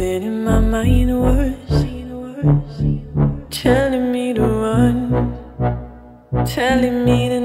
been 0.00 0.22
in 0.22 0.44
my 0.44 0.58
mind 0.58 1.10
worse. 1.20 1.84
Telling 3.50 4.10
me 4.10 4.32
to 4.32 4.40
run. 4.40 5.36
Telling 6.46 7.04
me 7.04 7.28
to 7.28 7.39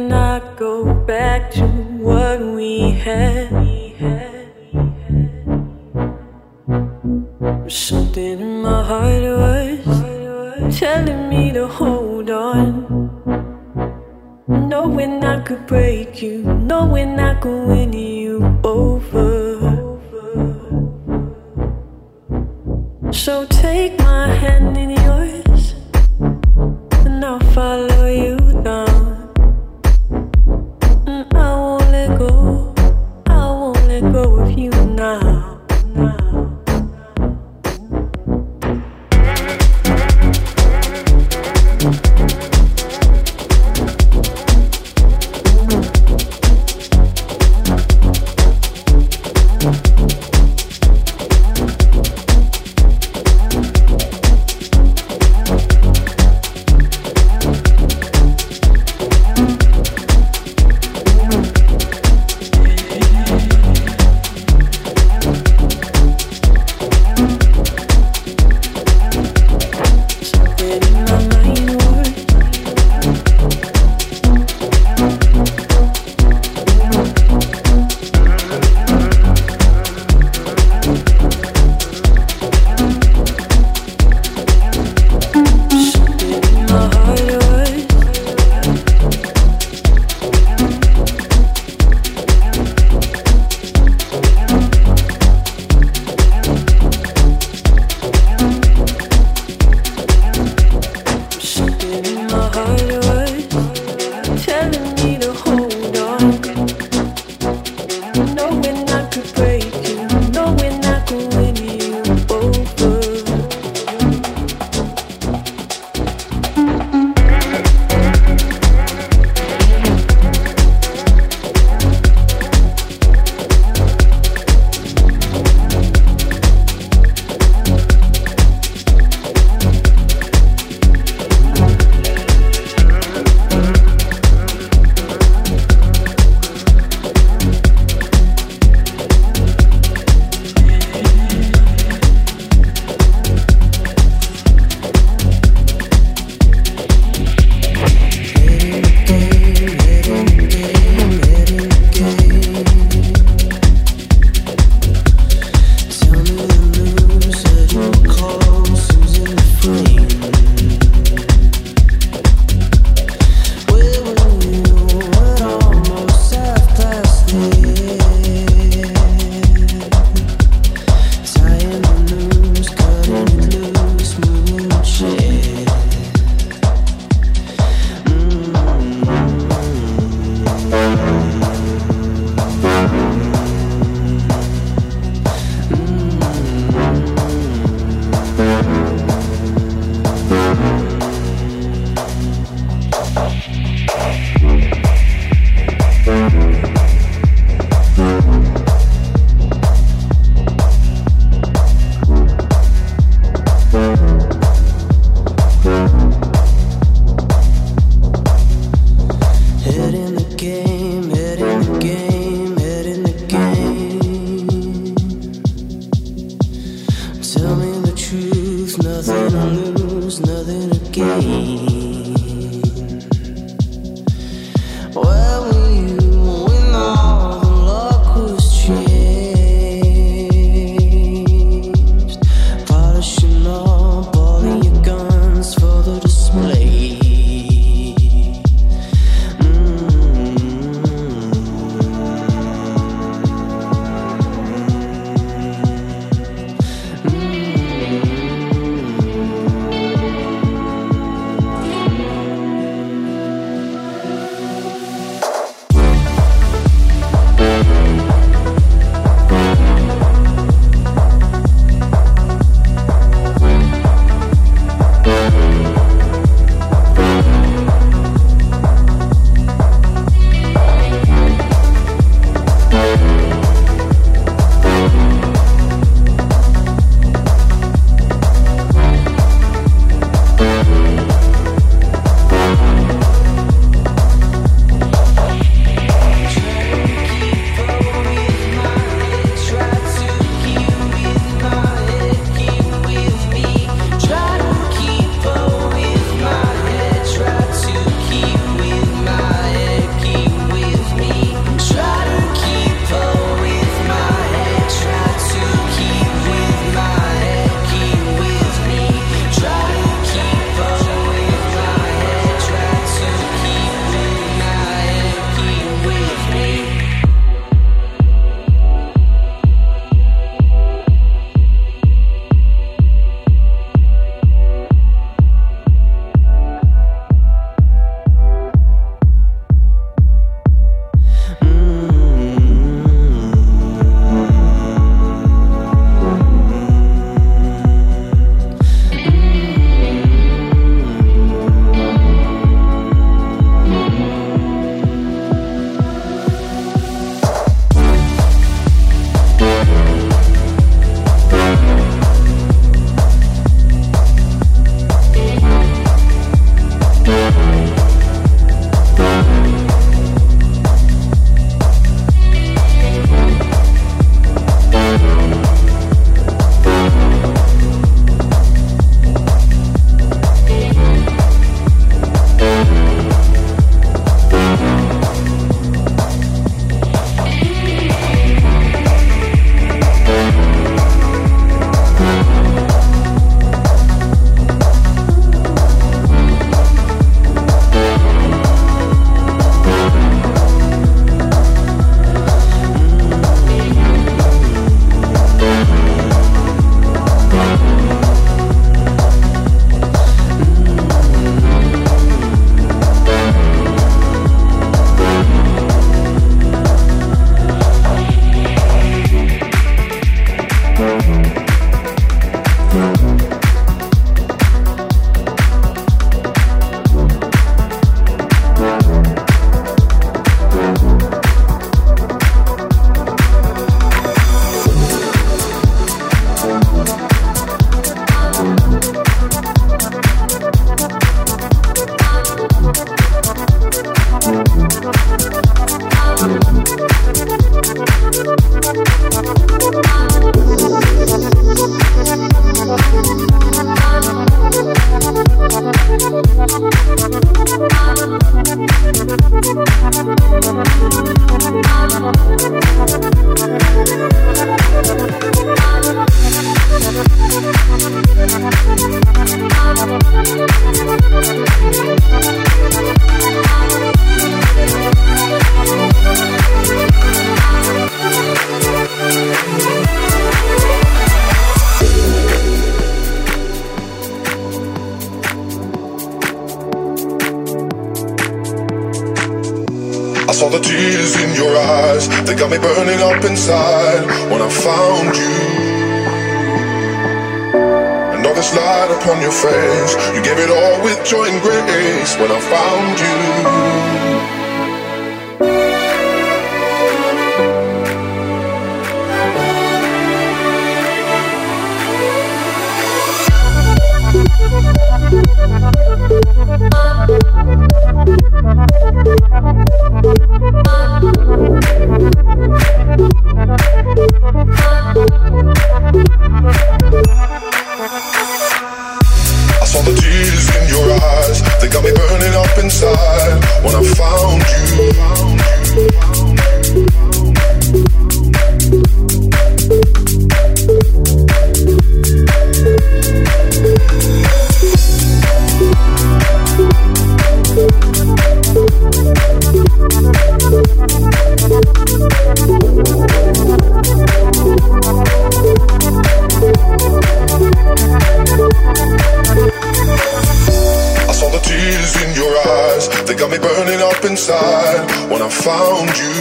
side 554.26 555.12
when 555.12 555.22
I 555.22 555.30
found 555.30 555.90
you. 556.02 556.16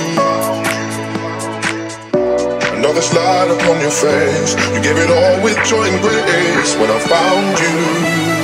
Another 2.76 3.00
slide 3.00 3.48
upon 3.48 3.80
your 3.80 3.90
face, 3.90 4.52
you 4.74 4.80
gave 4.82 4.98
it 4.98 5.08
all 5.08 5.42
with 5.42 5.56
joy 5.64 5.84
and 5.88 5.98
grace 6.02 6.76
when 6.76 6.90
I 6.90 6.98
found 7.08 7.58
you. 7.64 8.43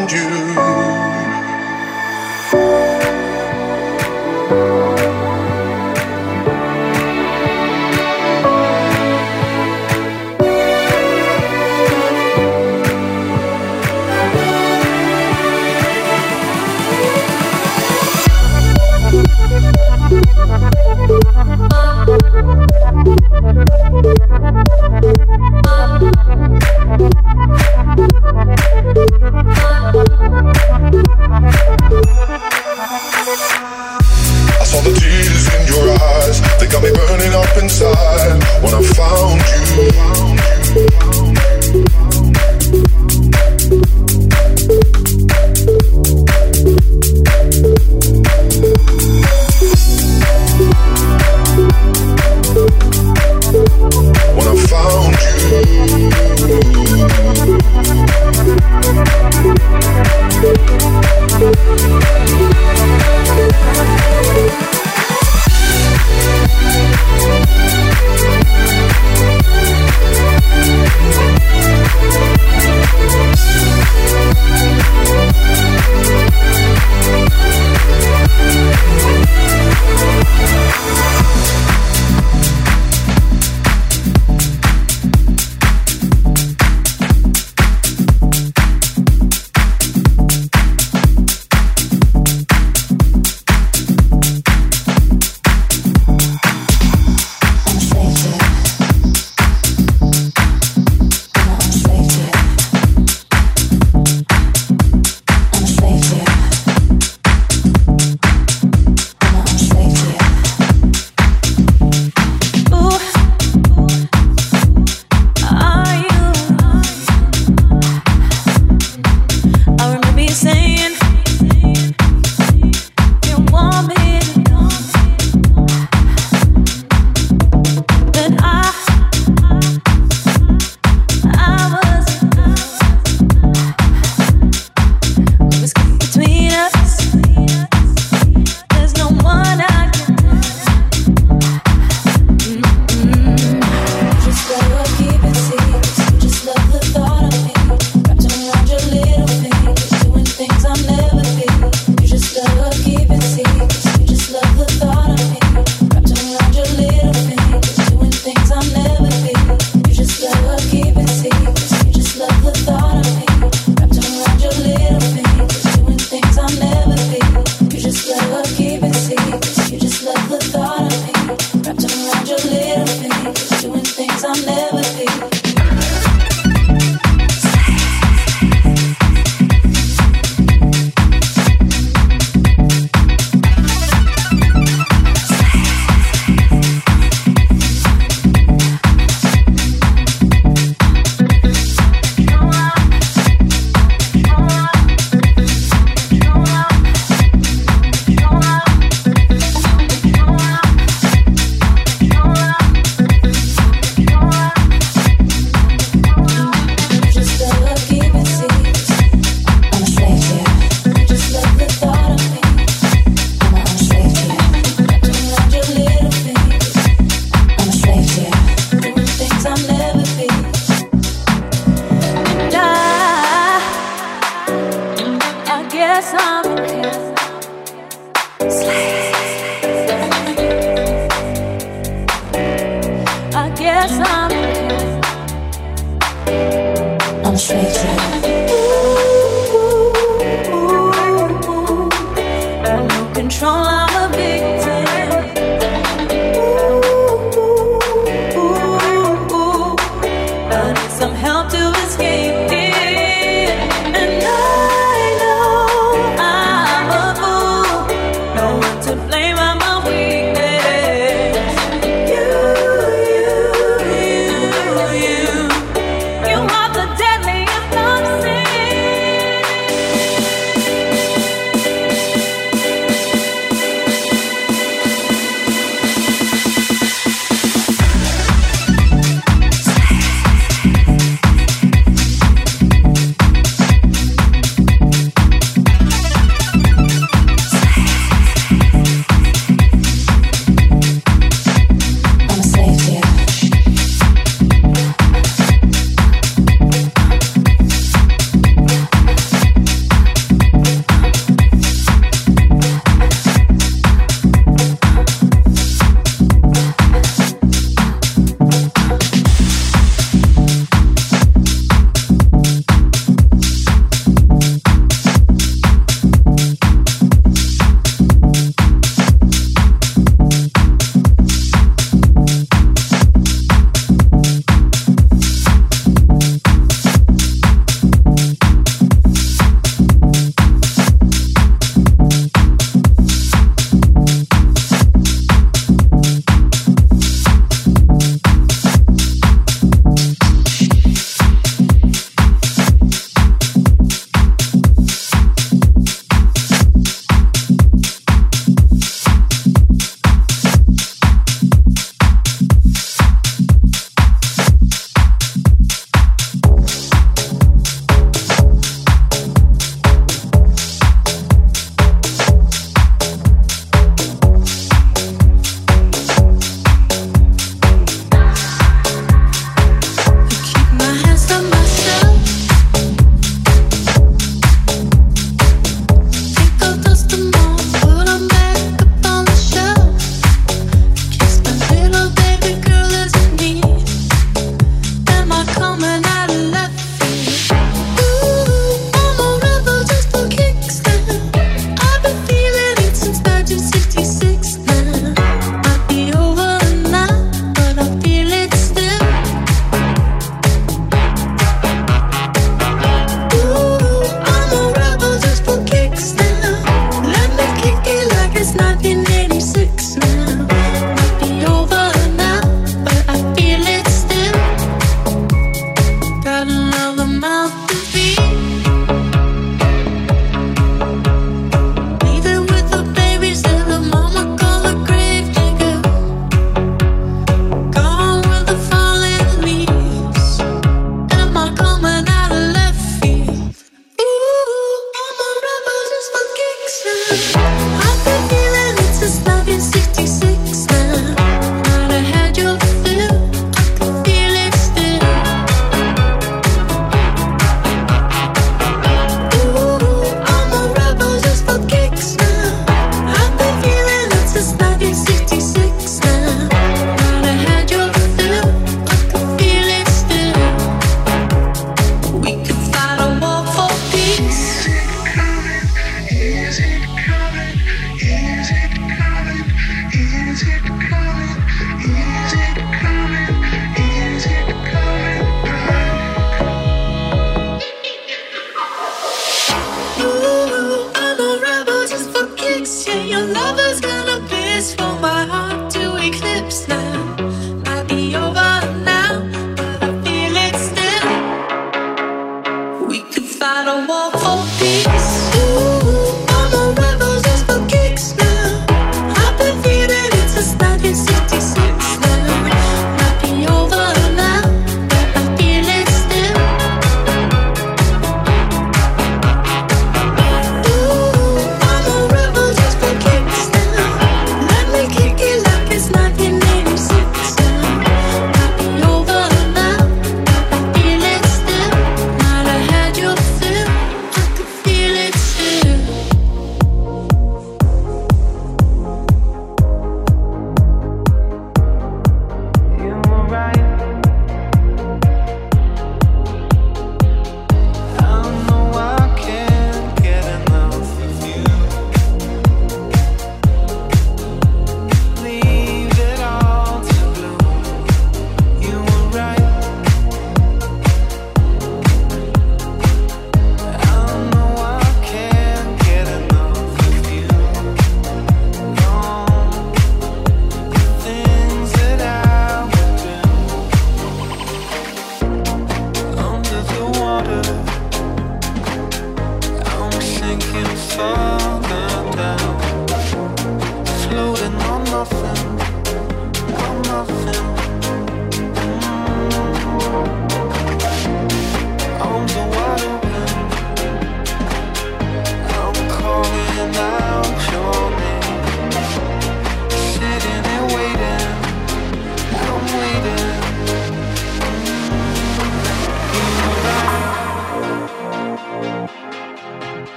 around 0.00 0.12
you. 0.12 0.99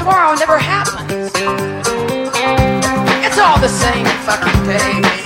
tomorrow 0.00 0.34
never 0.34 0.56
happens. 0.58 1.30
It's 3.22 3.38
all 3.38 3.58
the 3.60 3.68
same 3.68 4.06
fucking 4.24 4.64
day. 4.64 5.19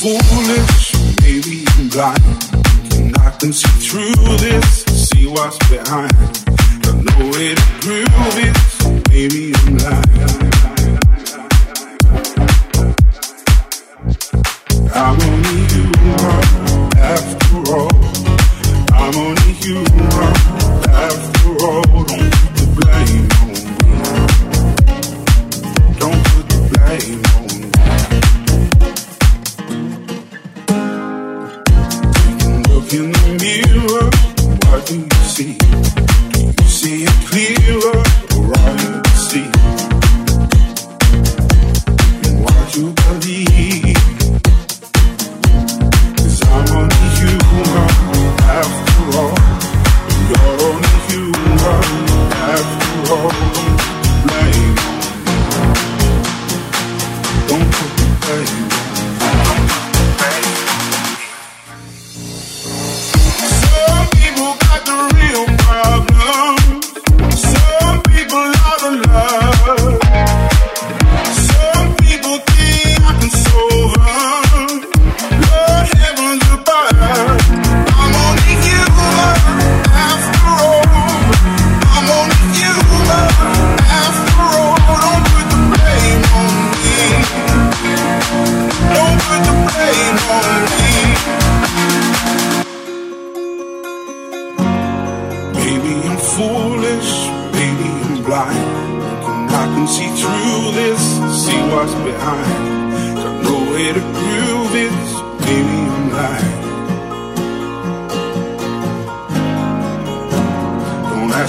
fooling 0.00 0.69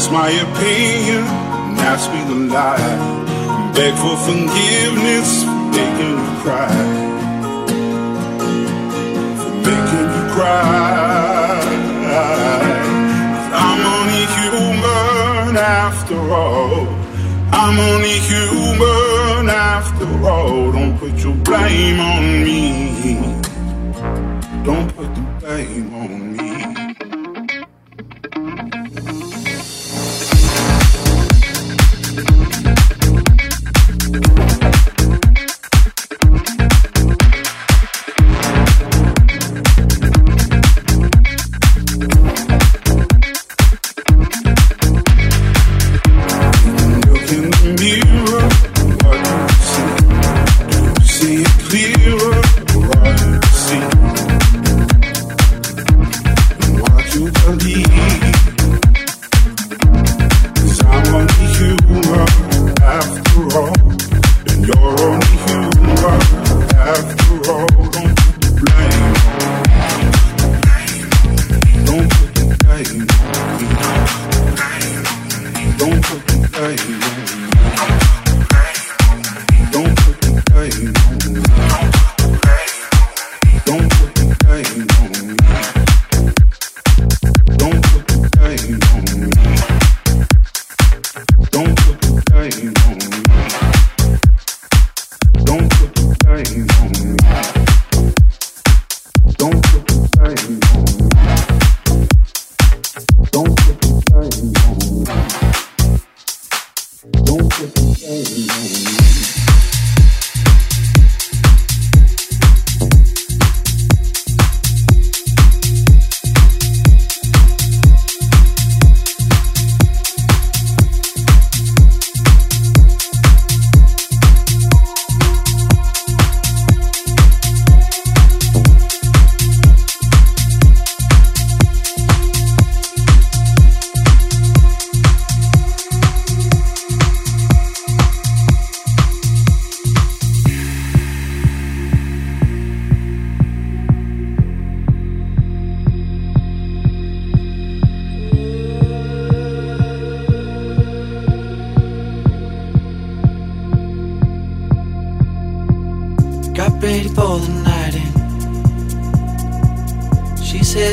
That's 0.02 0.14
my 0.14 0.32
opinion, 0.32 1.26
now 1.78 1.96
speak 1.98 2.26
a 2.26 2.34
lie. 2.50 3.72
Beg 3.76 3.94
for 4.02 4.18
forgiveness 4.26 5.44
for 5.44 5.62
making 5.78 6.18
you 6.18 6.42
cry. 6.42 6.74
For 9.38 9.54
making 9.68 10.08
you 10.16 10.24
cry. 10.34 11.62
I'm 13.54 13.82
only 13.96 14.26
human 14.40 15.58
after 15.58 16.20
all. 16.34 16.88
I'm 17.54 17.78
only 17.80 18.18
human 18.32 19.50
after 19.52 20.08
all. 20.28 20.72
Don't 20.72 20.98
put 20.98 21.14
your 21.24 21.36
blame 21.46 22.00
on 22.00 22.44
me. 22.44 23.14
Don't 24.66 24.90
put 24.96 25.14
the 25.14 25.22
blame 25.40 25.94
on 25.94 26.31
me. 26.31 26.31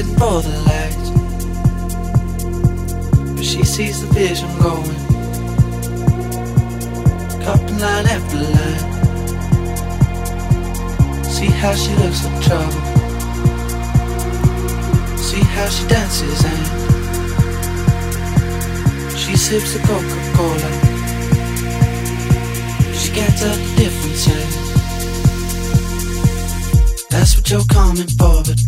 for 0.04 0.42
the 0.42 0.56
lights, 0.70 1.10
but 3.34 3.44
she 3.44 3.64
sees 3.64 4.00
the 4.00 4.06
vision 4.14 4.48
going. 4.62 4.96
Cupping 7.42 7.78
line 7.78 8.06
after 8.06 8.36
line. 8.36 8.84
See 11.24 11.46
how 11.46 11.74
she 11.74 11.92
looks 11.96 12.24
in 12.24 12.40
trouble. 12.40 12.80
See 15.16 15.42
how 15.56 15.68
she 15.68 15.84
dances 15.88 16.44
and 16.44 16.66
she 19.18 19.36
sips 19.36 19.72
the 19.72 19.80
Coca 19.80 20.18
Cola. 20.36 20.70
She 22.94 23.10
gets 23.12 23.42
a 23.42 23.52
different 23.74 24.16
the 24.24 24.46
That's 27.10 27.36
what 27.36 27.50
you're 27.50 27.66
coming 27.66 28.06
for, 28.06 28.42
but 28.44 28.67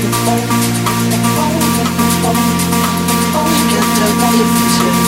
Tell 0.31 0.39
the 4.37 5.00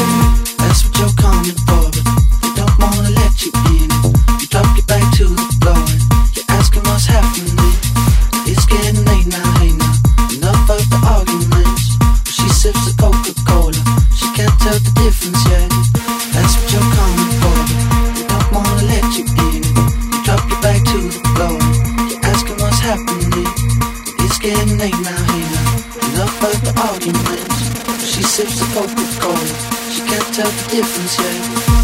Sips 28.71 28.93
the 28.93 29.91
She 29.91 30.01
can't 30.01 30.33
tell 30.33 30.49
the 30.49 30.67
difference 30.71 31.19
yet. 31.19 31.82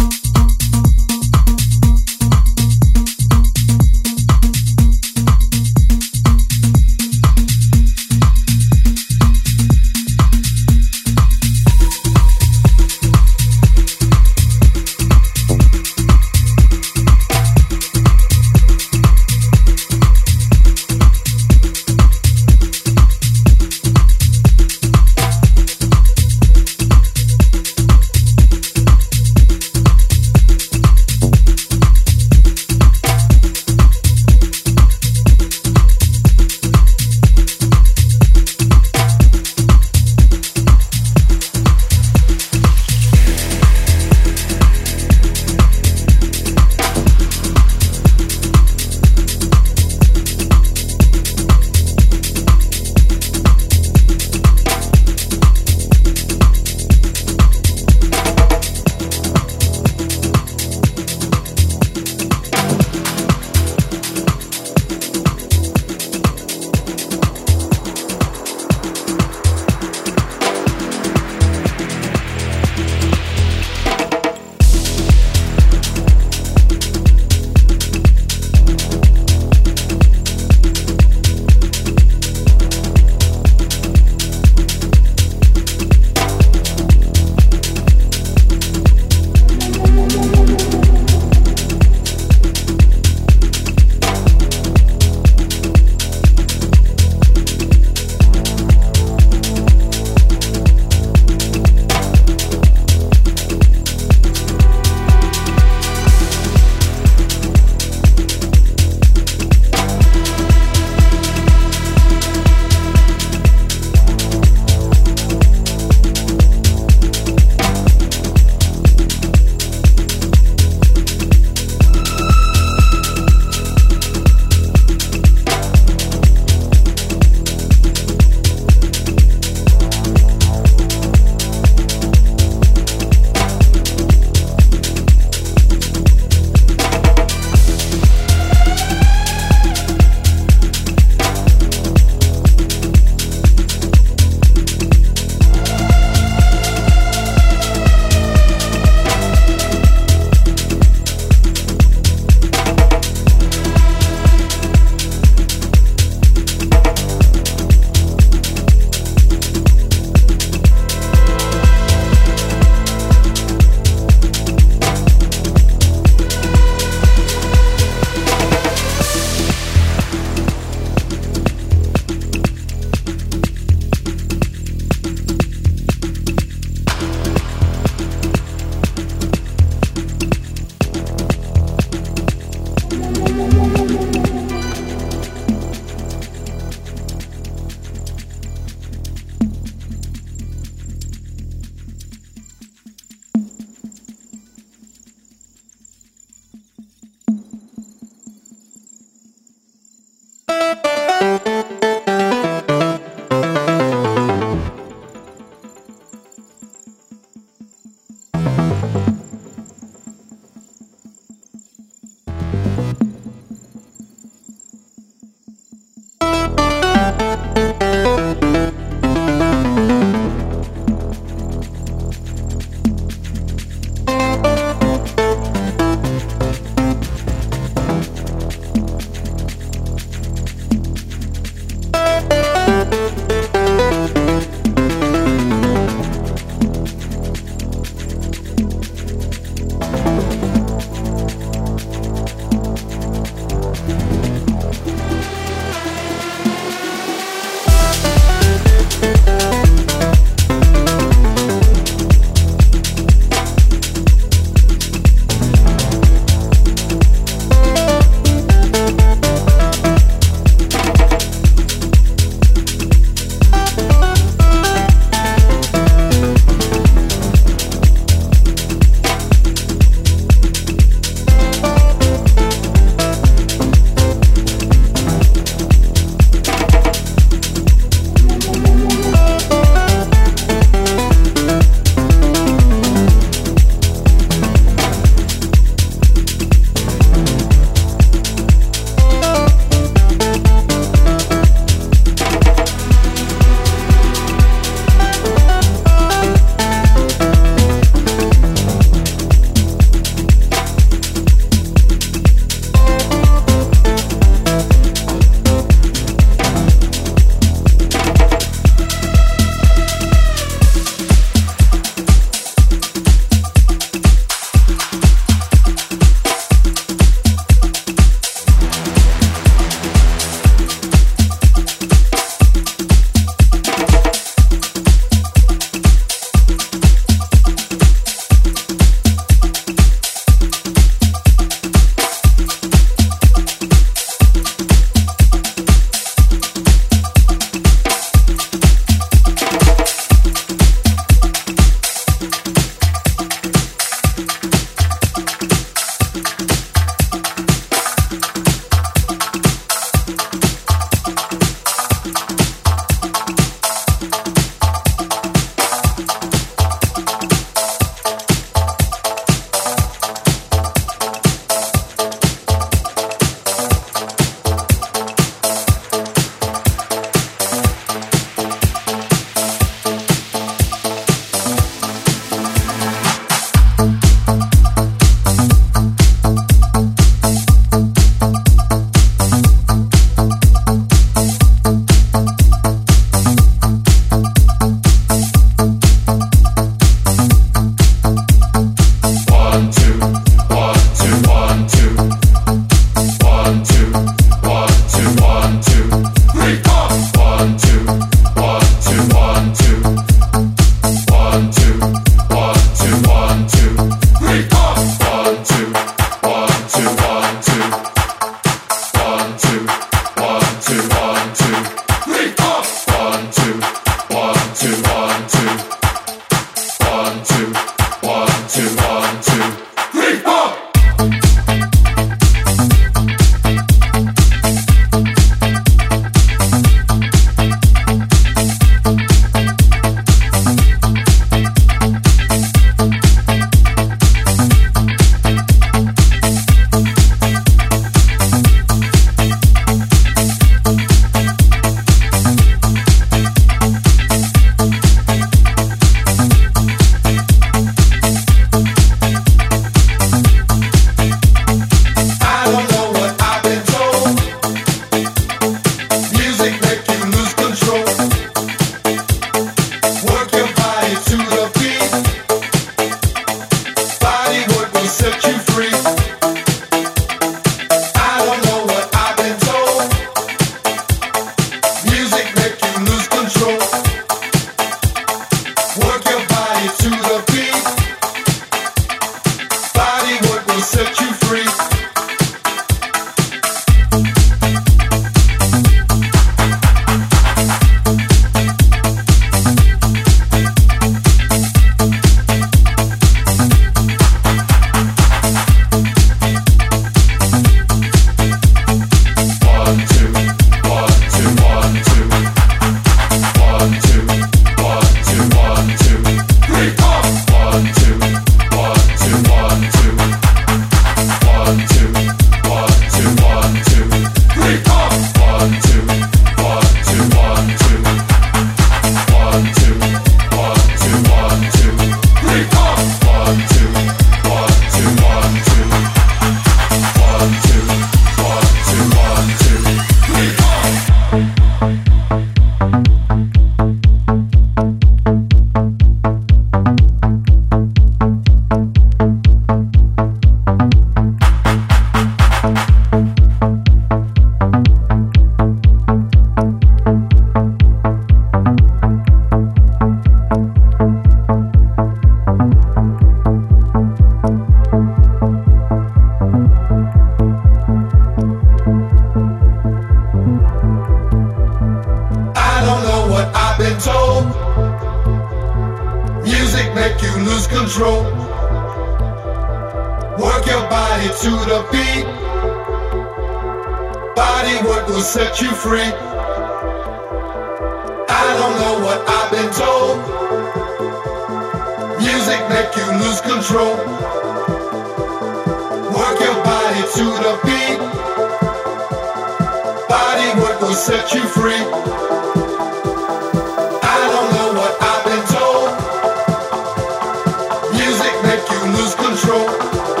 One, 599.23 600.00